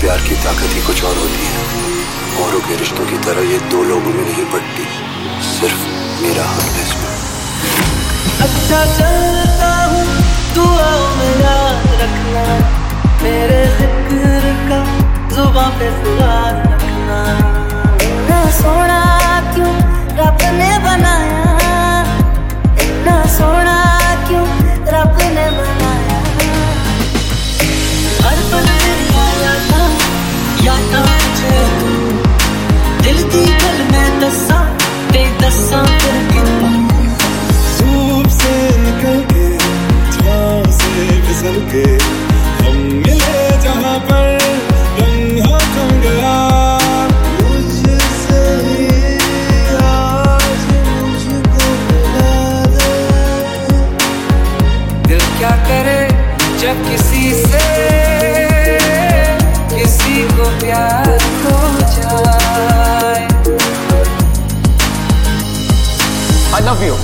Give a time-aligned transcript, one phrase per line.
[0.00, 1.62] प्यार की ताकत ही कुछ और होती है।
[2.42, 4.84] औरों के रिश्तों की तरह ये दो लोगों में नहीं बढ़ती
[5.48, 5.82] सिर्फ़
[6.22, 7.12] मेरा हाथ है इसमें।
[8.46, 10.04] अच्छा चलता हूँ
[10.54, 12.44] दुआ में याद रखना।
[13.22, 14.80] मेरे ज़िक्र का
[15.36, 16.54] जुबा पे सुधार
[56.60, 57.60] जब किसी से
[59.74, 61.08] किसी को प्यार
[61.44, 61.58] हो
[61.94, 63.22] जाए।
[66.54, 66.96] I love you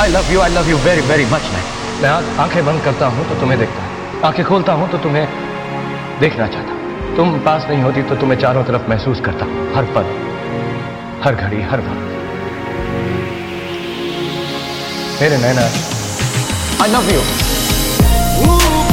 [0.00, 1.62] I love you I love you very very much मैं
[2.02, 2.10] मैं
[2.44, 5.26] आंख- बंद करता हूँ तो तुम्हें देखता हूँ। आँखें खोलता हूँ तो तुम्हें
[6.20, 6.78] देखना चाहता
[7.16, 10.10] तुम पास नहीं होती तो तुम्हें चारों तरफ़ महसूस करता हर पल,
[11.24, 12.08] हर घड़ी, हर वक्त।
[15.22, 15.62] मेरे नैना
[16.84, 17.20] आई लव यू
[18.42, 18.89] 我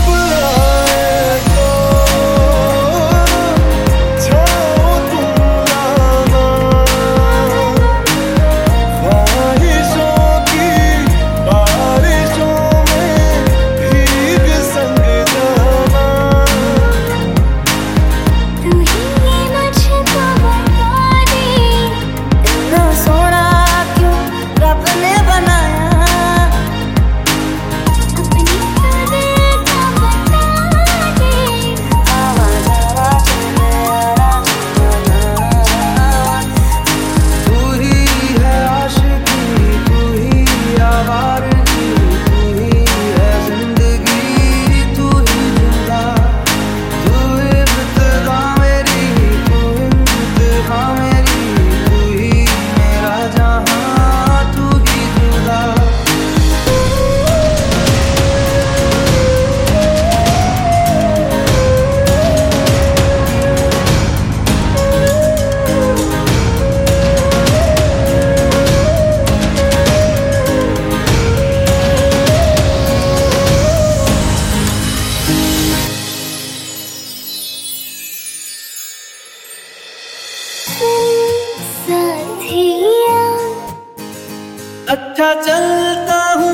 [84.90, 86.52] अच्छा चलता हूँ,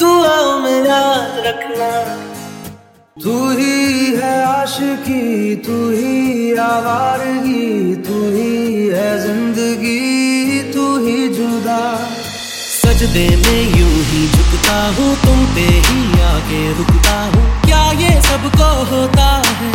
[0.00, 1.88] दुआओं में याद रखना।
[3.16, 11.82] तू ही है आशिकी, तू ही आवारगी तू ही है ज़िंदगी, तू ही जुदा।
[12.14, 18.72] सजदे में यूँ ही झुकता हूँ, तुम पे ही आके रुकता हूँ। क्या ये सबको
[18.92, 19.72] होता है?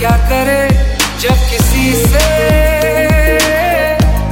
[0.00, 0.60] क्या करे
[1.20, 2.28] जब किसी से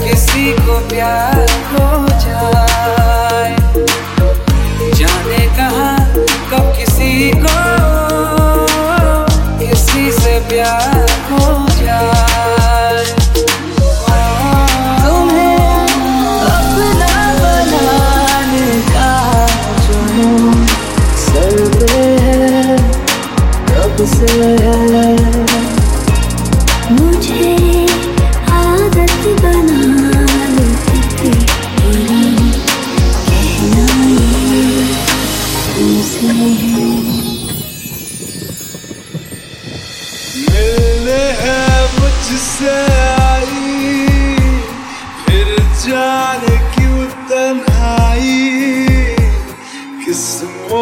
[0.03, 1.89] किसी को प्यार हो
[2.23, 3.57] जाए?
[4.99, 5.91] जाने कहा
[6.53, 7.59] कब किसी को
[9.59, 12.19] किसी से प्यार हो जाए?
[24.09, 24.27] से
[24.63, 25.08] है?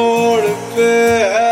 [0.06, 1.45] more to bear.